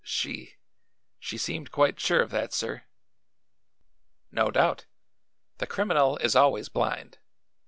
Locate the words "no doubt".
4.31-4.87